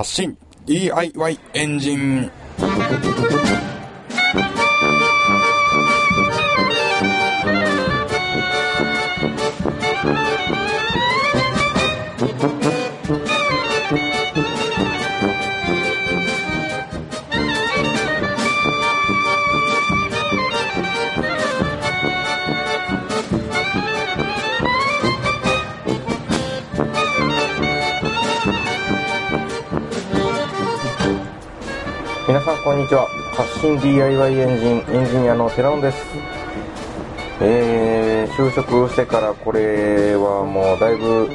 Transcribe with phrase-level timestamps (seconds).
[0.00, 0.34] 発信。
[0.64, 2.30] DIY エンジン。
[32.30, 33.08] 皆さんこんにちは。
[33.34, 36.06] 発信 DIY エンジンエンジニアの寺尾です。
[37.40, 41.28] えー、就職してからこれはもうだいぶ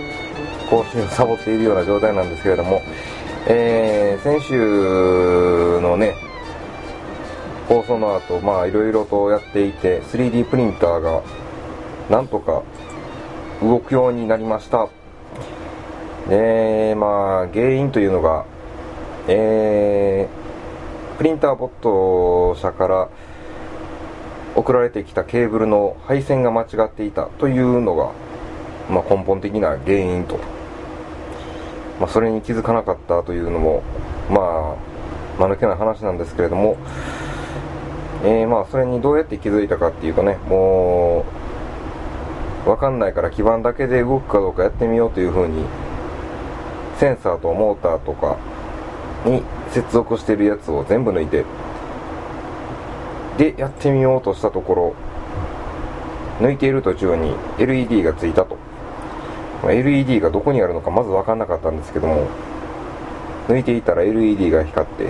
[0.70, 2.82] 更新をサボっているような状態なんですけれども
[3.46, 6.16] えー、先週のね
[7.68, 11.22] 放送の後まあいろいろとやっていて 3D プリンターが
[12.10, 12.64] なんとか
[13.62, 14.88] 動くようになりました。
[16.30, 18.46] でまあ原因というのが
[19.28, 20.45] えー
[21.18, 23.10] プリンターボット社から
[24.56, 28.12] 送られてきたケーブルの配線が間違っていたというのが、
[28.90, 30.38] まあ、根本的な原因と、
[32.00, 33.82] まあ、それに気づかなかったというのも
[34.30, 36.78] まあ間抜けな話なんですけれども、
[38.24, 41.26] えー、まあそれにどうやって気づいたかっていうとねも
[42.66, 45.64] う分かんないから基板だけで動くかどうかやってみようというふうに
[46.98, 48.38] センサーとモーターとか
[49.26, 49.44] に
[49.76, 51.44] 接続してるやつを全部抜いて。
[53.38, 54.96] でやってみようとしたところ
[56.40, 58.58] 抜いている途中に LED がついたと。
[59.70, 62.28] LED がどこにあるのかまず分かんなかったんですけども
[63.50, 65.10] 抜いていたら LED が光って、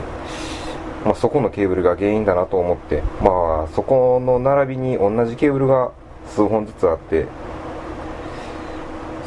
[1.06, 5.92] まあ、そこのケーブルが原因だなと思ってまあそこの並びに同じケーブルが
[6.30, 7.28] 数本ずつあって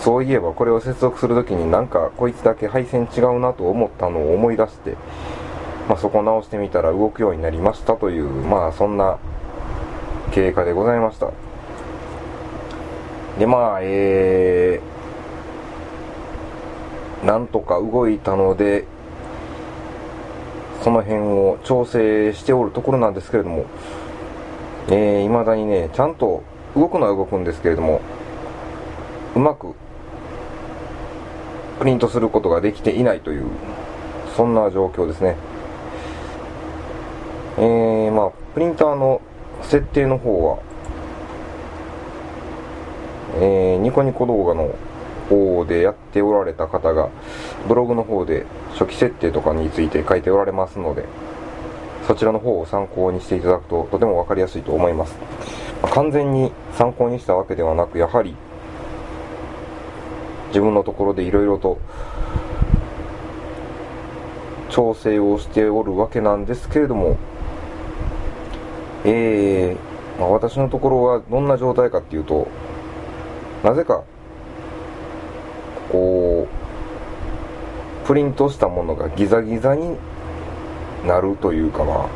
[0.01, 4.95] そういえばこれを接続するときになんかこいつだけ配線違うなと思ったのを思い出して、
[5.89, 9.19] まあ、そこ直してみたら動くようになりましたというまあそんな
[10.33, 11.31] 経過でございました。
[13.39, 18.85] でまあえー、なんとか動いたので
[20.83, 23.65] その辺を調整しておるところなんですけれども
[24.91, 26.43] えー、未だにねちゃんと
[26.75, 28.01] 動くのは動くんですけれども
[29.37, 29.75] うまく
[31.79, 33.47] プリントすることができていないという
[34.37, 35.37] そんな状況ですね。
[37.59, 39.21] えー、まあプリンターの
[39.63, 40.69] 設定の方は
[43.41, 44.75] えー、ニコニコ動画の
[45.29, 47.11] 方でやっておられた方が
[47.69, 51.05] ブログの方で初期設定とかについて書いておられますので
[52.07, 55.15] そちらの方を参考にしていただくととても分かりやすいと思います、
[55.83, 58.35] まあ、完全に参考にしたわけではなくやはり
[60.49, 61.79] 自分のところでいろいろと
[64.71, 67.17] 調整をしておるわけなんですけれども、
[69.05, 72.49] えー、まあ、私のところはどんな状態かっていうと、
[73.63, 74.03] なぜか、
[75.91, 79.97] こう、プリントしたものがギザギザに
[81.07, 82.09] なるというかまあ、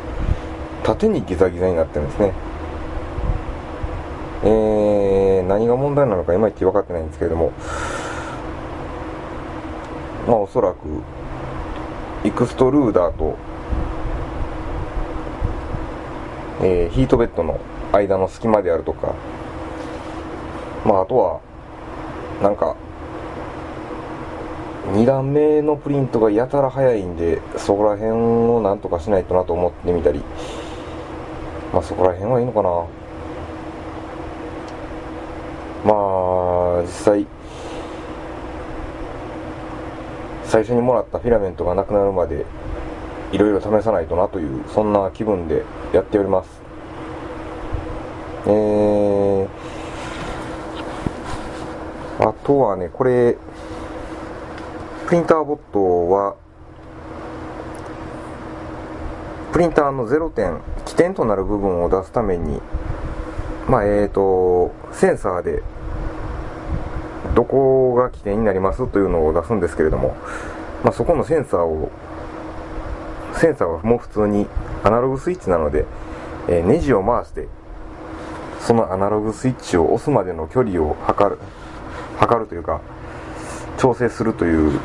[0.83, 2.33] 縦にギザギザになってるんですね。
[4.43, 7.51] えー、何が問題なのかいまいち分かってないんですけれども、
[10.27, 10.77] まあおそらく
[12.25, 13.37] エクストルーダーと、
[16.65, 17.59] えー、ヒートベッドの
[17.91, 19.13] 間の隙間であるとか。
[20.85, 21.39] まああとは
[22.41, 22.75] なんか
[24.93, 30.21] 2段目のプリントがやたら早いんでそこら辺をなんとかしないとなと思ってみたり。
[31.73, 32.69] まあそこら辺はいいのかな。
[35.85, 35.93] ま
[36.79, 37.27] あ実際
[40.45, 42.45] 最初にもらったフィラメントがなくなるまで
[43.31, 46.61] いろいろ試さないとなというそんな気分でやっております。
[48.45, 49.47] えー、
[52.19, 53.37] あとはねこれ
[55.07, 56.35] プリンターボットは
[59.53, 62.59] プリンターの0点起点となる部分を出すために
[63.69, 65.63] まあえーとセンサーで
[67.35, 70.15] どこが起点になりますというのを出すんですけれども、
[70.83, 71.91] まあ、そこのセンサーを
[73.43, 74.47] センサーはもう普通に
[74.85, 75.83] アナログスイッチなので、
[76.47, 77.49] えー、ネジを回して
[78.61, 81.41] そのアナログスイッチを押すまでの距離を測る
[82.17, 82.79] 測るというか
[83.77, 84.79] 調整するという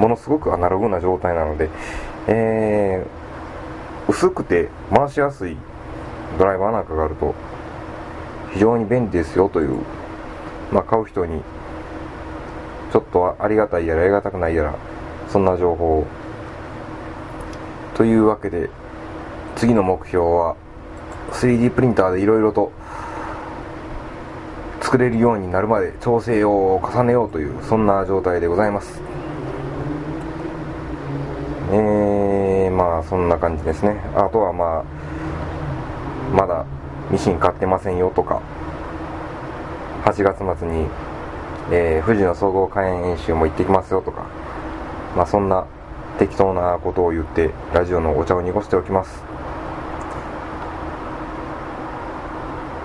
[0.00, 1.70] ものすごくアナログな状態なので、
[2.26, 5.56] えー、薄くて回しやすい
[6.36, 7.36] ドライバーなんかがあると
[8.52, 9.78] 非常に便利ですよという
[10.72, 11.42] まあ、買う人に
[12.92, 14.74] ちょっとありがたいやらありがたくないやら
[15.28, 16.06] そんな情報を
[18.00, 18.70] というわけで
[19.56, 20.56] 次の目標は
[21.32, 22.72] 3D プリンターでいろいろと
[24.80, 29.02] 作れるようになるまで調整を重ねようというそんな状態でございます。
[31.72, 34.00] えー、まあそんな感じですね。
[34.16, 34.84] あとはまあ
[36.34, 36.64] まだ
[37.10, 38.40] ミシン買ってませんよとか
[40.06, 40.86] 8月末に、
[41.70, 44.24] えー、富士の総合火炎演習も行ってきますよとか
[45.14, 45.66] まあそんな
[46.20, 49.22] 適当なことを言ってラジオのお茶を濁しておきます。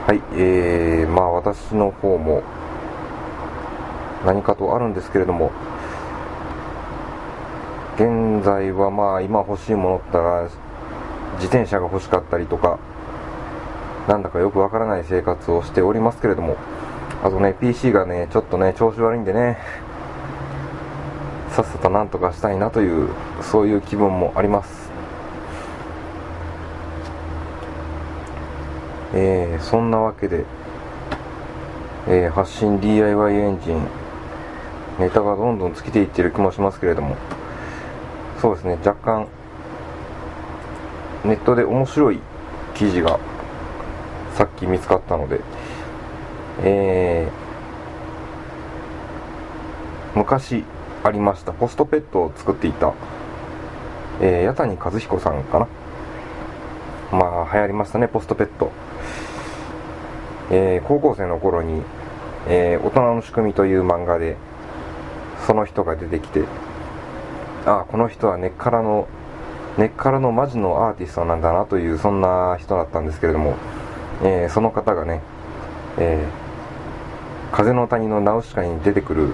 [0.07, 2.43] はいえー、まあ私の方も
[4.25, 5.51] 何かとあるんですけれども
[7.95, 10.43] 現在はまあ今欲しいものったら
[11.35, 12.79] 自転車が欲しかったりとか
[14.07, 16.55] なんだかよくわからない生活をしておりますけれども
[17.21, 19.57] あとね PC がねちょっとね調子悪いんでね
[21.55, 23.07] さっさとなんとかしたいなという
[23.41, 24.91] そういう気分もあります。
[29.13, 30.43] えー、そんなわけで、
[32.09, 33.87] えー、発信 DIY エンジン
[34.99, 37.15] ネタがどんどん尽きていってる気もしますけれども。
[38.41, 39.27] そうですね若干
[41.23, 42.19] ネットで面白い
[42.73, 43.17] 記事が
[44.33, 45.39] さっき見つかったので
[46.63, 50.65] えー、昔
[51.05, 51.53] ありました。
[51.53, 52.93] ポストペットを作っていた、
[54.21, 55.67] えー、八谷和彦さんかな。
[57.11, 58.71] まあ流行りましたねポストペット、
[60.51, 61.81] えー、高校生の頃に、
[62.47, 64.35] えー、大人の仕組みという漫画で
[65.45, 66.43] その人が出てきて
[67.65, 69.07] ああこの人は根っからの
[69.77, 73.55] 根っからのマジのアーティストなんだなというそんな人だったんですけれども、
[74.23, 75.21] えー、その方がね、
[75.97, 79.29] えー、風の谷のナウシカに出てくる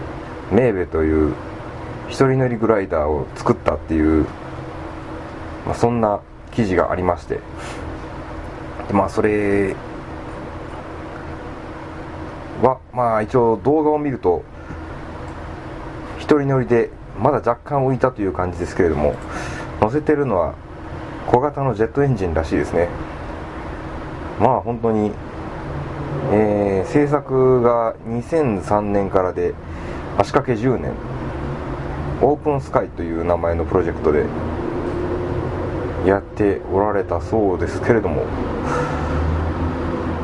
[0.52, 1.34] メーベという
[2.12, 4.26] 一人乗りグライダーを作ったっていう、
[5.66, 6.20] まあ、そんな
[6.52, 7.40] 記事がありまして。
[8.88, 9.76] でまあそれ
[12.62, 14.44] はまあ一応動画を見ると
[16.18, 19.16] 一人乗りでまだ若干浮いたという感じですけれども
[19.80, 20.54] 乗せてるのは
[21.28, 22.90] 小型のジェットエンジンらしいですね。
[24.38, 25.14] まあ本当に、
[26.34, 29.54] えー、制作が2003年からで
[30.18, 30.92] 足掛け10年。
[32.22, 34.26] オープンスカイという名前のプロジェクトで
[36.06, 38.26] やっておられたそうですけれども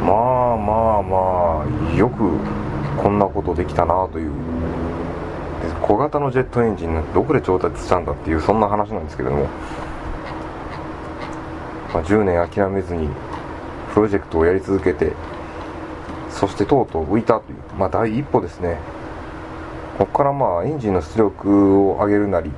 [0.05, 2.37] まあまあまあよく
[3.01, 4.31] こんなことできたなという。
[5.81, 9.45] 小型のジェットエンジンどこで調達したんだっていうそんな話なんですけれども、
[11.93, 13.09] まあ、10年諦めずに
[13.93, 15.13] プロジェクトをやり続けて
[16.29, 18.77] そしてとうとう浮いたという、まあ、第一歩ですね。
[19.97, 22.51] ここからまあエンジンの出力を上げるなり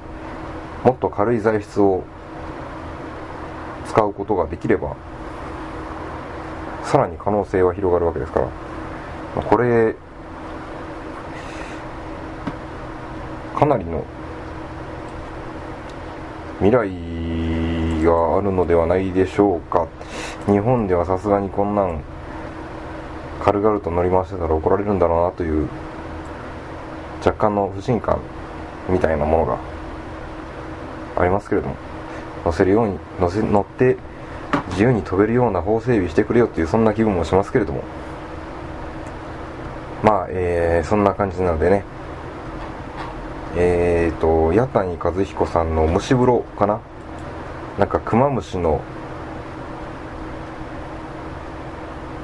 [0.83, 2.03] もっと軽い材質を
[3.87, 4.95] 使うことができれば
[6.83, 9.95] さらに可能性は広がるわけですから、これ
[13.55, 14.03] かなりの
[16.57, 19.87] 未来があるのではないでしょうか。
[20.47, 22.01] 日本ではさすがにこんなん
[23.43, 25.69] 軽々と乗り回してたら怒られるんだろうなという
[27.25, 28.19] 若干の不信感
[28.89, 29.57] みたいなものが
[31.17, 31.75] ありますけれども
[32.45, 33.97] 乗せるように乗せ乗って
[34.69, 37.83] 自由に飛べるような法整備してくれよっていうそんな気分もしますけれども。
[40.01, 41.83] まあ、えー、そんな感じなのでね。
[43.57, 46.79] えーと八谷和彦さんの蒸し風呂かな？
[47.77, 48.79] なんかクマムシの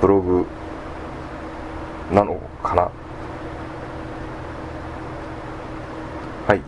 [0.02, 0.46] ブログ
[2.14, 2.92] なのかな
[6.48, 6.62] はい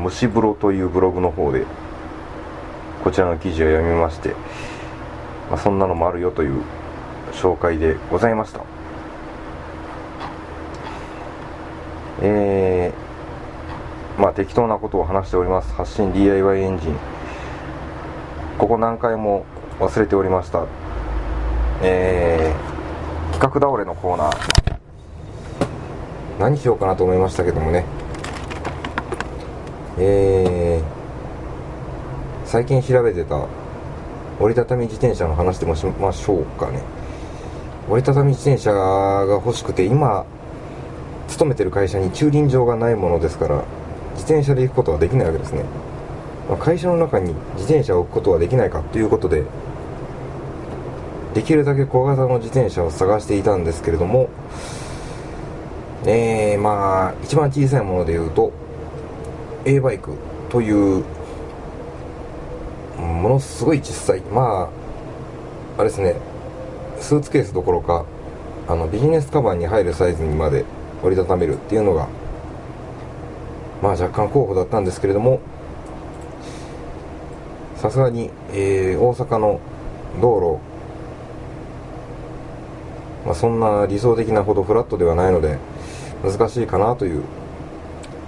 [0.00, 1.66] まあ蒸し風呂というブログの方で
[3.04, 4.30] こちらの記事を読みまして、
[5.50, 6.62] まあ、そんなのもあるよという
[7.32, 8.62] 紹介でございました。
[12.22, 15.72] えーまあ、適当なことを話しております。
[15.72, 16.96] 発信 DIY エンジン。
[18.58, 19.46] ここ何回も
[19.78, 20.66] 忘れておりました。
[21.82, 24.50] えー、企画倒れのコーナー。
[26.38, 27.99] 何しようかなと思いましたけどもね。
[29.98, 33.46] えー、最近調べてた
[34.38, 36.80] 折りたたみ自転車の話でもしましょうかね。
[37.88, 40.24] 折りたたみ自転車が欲しくて今
[41.28, 43.64] 勤めてる会社に駐輪場がないものですから
[44.14, 45.64] 自転車で行くことはできないわけですね、
[46.48, 49.44] まあ、会社の中に自転車を置くことはできないかということで
[51.34, 54.28] できるだけ小型の自転車を探していたんですけれども
[56.06, 58.52] えー、まあ一番小さいものでいうと
[59.64, 60.14] A バイク
[60.48, 61.04] という
[62.98, 64.20] ものすごい小さい。
[64.20, 64.70] ま
[65.76, 66.16] ああれですね。
[67.00, 68.04] スーツケースどころか
[68.68, 70.64] あのビジネスカバンに入るサイズにまで
[71.02, 72.08] 折りたためるっていうのが
[73.82, 75.40] まあ若干候補だったんですけれども
[77.76, 79.60] さすがに、えー、大阪の
[80.20, 80.60] 道
[83.24, 85.58] 路、まあ、そんな理想的なほどフラットではないので
[86.22, 87.22] 難しいかなという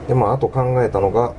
[0.09, 1.35] でまああと考えたのが、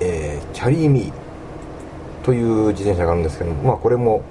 [0.00, 4.22] えー、キャリーミーという自転車があるんですけどまあこれも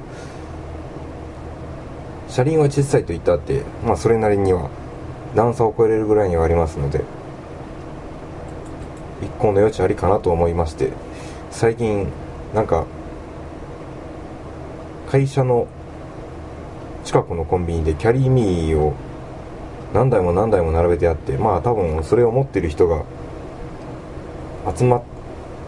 [2.28, 4.72] 車輪は小さいと言ったって、まあ、それなりには
[5.36, 7.04] 段差を超えれるぐらいにはありますので
[9.22, 10.92] 一個の余地ありかなと思いまして
[11.52, 12.08] 最近
[12.56, 12.86] なんか
[15.08, 15.68] 会社の
[17.04, 18.96] 近くのコンビニでキャリーミーを
[19.94, 23.04] 何台も何台も並べてあってまあ多分それを持ってる人が
[24.76, 25.04] 集まっ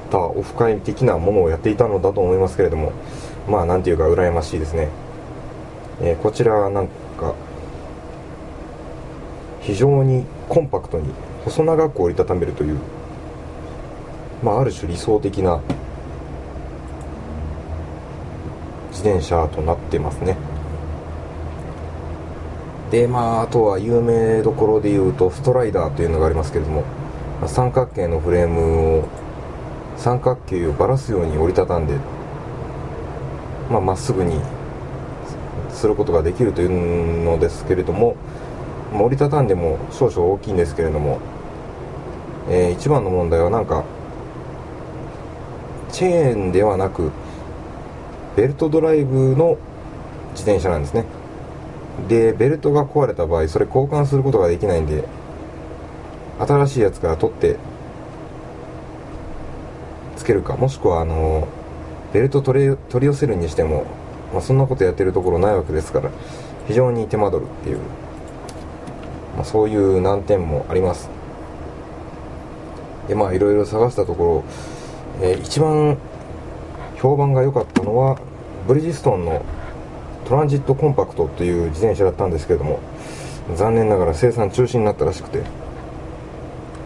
[0.09, 2.91] たオフ会的なものをやっていたのだと思いますけれども
[3.47, 4.89] まあなんていうか羨ましいですね。
[6.01, 7.35] えー、こちらはなんか
[9.61, 11.09] 非常にコンパクトに
[11.45, 12.79] 細長く折りたためるという、
[14.43, 15.61] まあ、ある種理想的な
[18.91, 20.37] 自転車となってますね。
[22.91, 26.83] でまああとは有名どころでいうとストライダーというのがありますけれども
[27.47, 29.07] 三角形のフレームを
[29.97, 31.95] 三角形をばらすように折りたたんで
[33.69, 34.39] まあ、っすぐに
[35.69, 38.15] することができるというのですけれども、
[38.93, 41.19] 折りたたんでも少々大きいんですけれども、
[42.49, 43.83] えー、一番の問題はなんか
[45.91, 47.11] チェーンではなく
[48.35, 49.57] ベルトドライブの
[50.31, 51.05] 自転車なんですね。
[52.07, 55.03] でベルトが壊れた場合それ交換することができないんで
[56.39, 57.57] 新しいやつから取って
[60.17, 60.55] つけるか。
[60.55, 61.47] もしくはあの
[62.13, 63.85] ベルト取り取り寄せるにしても
[64.35, 66.11] まあ、そんなことやってるところないわけですから
[66.67, 67.77] 非常に手間取るっていう、
[69.37, 71.09] まあ、そういう難点もあります。
[73.07, 74.43] でまあいろいろ探したとこ
[75.21, 75.97] ろ、えー、一番
[76.97, 78.19] 評判が良かったのは
[78.67, 79.45] ブリヂストンの
[80.25, 82.79] トランジットコンパクトという自転車だったんですけれども
[83.55, 85.43] 残念ながら生産中止になったらしくて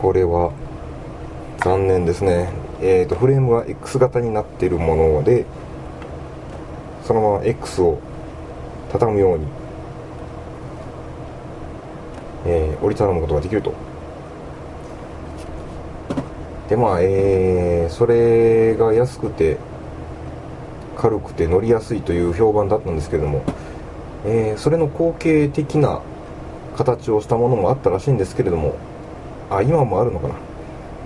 [0.01, 0.51] これは
[1.59, 2.49] 残念ですね。
[2.81, 5.45] えーと、フレームは X 型になっているもので
[7.03, 7.99] そのまま X を
[8.91, 9.45] 畳むように、
[12.45, 13.73] えー、折りたたむことができると。
[16.69, 19.57] でまあえー、それが安くて
[20.99, 23.41] 軽くて乗りやすいという評判だったんですけれども、
[24.25, 26.01] えー、それの後継的な
[26.75, 28.75] 形をしたものもあったらしいんですけれども
[29.49, 30.35] あ今もあるのかな。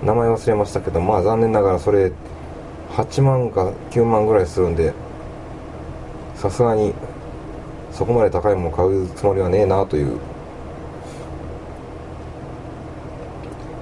[0.03, 2.12] 名前忘れましたけどまあ残念ながらそれ
[2.91, 4.93] 8万か9万ぐらいするんで
[6.35, 6.93] さすがに
[7.91, 10.17] そこまで高いもの買うつもりはねえなという。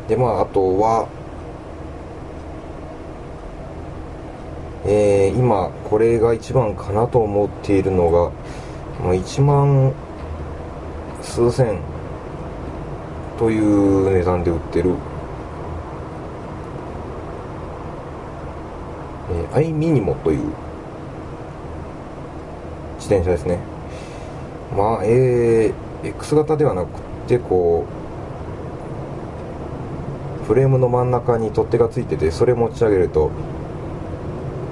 [0.10, 1.08] でまああとは
[4.94, 8.30] えー、今これが一番かなと思っているのが、
[9.02, 9.94] まあ、1万
[11.22, 11.80] 数千
[13.40, 14.90] という値段で売ってる、
[19.32, 20.40] えー、アイミニモという
[22.96, 23.60] 自転車ですね。
[24.76, 27.86] まあえー、X 型ではなくてこ
[30.44, 33.32] うフレームの真ん中に取っ手がついててそれ持ち上げると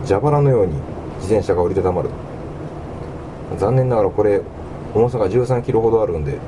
[0.09, 0.73] 蛇腹のように
[1.19, 2.09] 自転車が折りたたまる。
[3.59, 4.41] 残念ながらこれ
[4.95, 6.39] 重さが1 3キロほどあるんで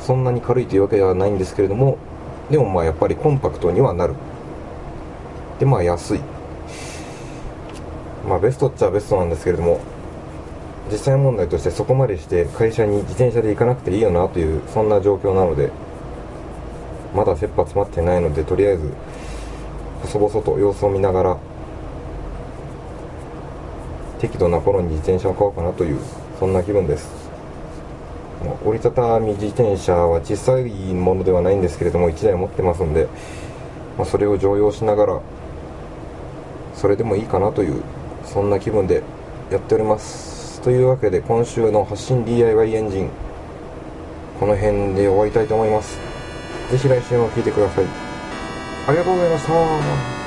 [0.00, 1.98] そんなに軽いというわけではないんですけれども
[2.50, 4.14] でもまあやっぱりコンパクトにはなる。
[5.60, 6.20] でまあ安い。
[8.28, 9.80] まあベストっちゃベストなんですけれども
[10.90, 15.70] 実際問題としてそこまでして会社に自転車で行かなくていいよなというそんな状況なので
[17.14, 18.92] まだ切羽詰まってないのでとりあえず
[20.02, 21.38] 細々と様子を見ながら
[24.18, 25.98] 適度な頃に自転車を買おうかなという
[26.38, 27.28] そんな気分です。
[28.64, 33.08] 折りたたみ自転車は小さいものではないんですけれども1台持ってますんで、
[33.96, 35.20] まあ、それを常用しながら
[36.74, 37.82] それでもいいかなという
[38.24, 39.02] そんな気分で
[39.50, 40.60] やっております。
[40.60, 43.10] というわけで今週の発信 DIY エンジン
[44.38, 45.98] この辺で終わりたいと思います。
[46.70, 47.84] ぜひ来週も聴いてください。
[48.86, 50.17] ありがとうございました。